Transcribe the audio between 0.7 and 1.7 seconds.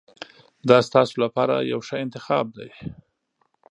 ستاسو لپاره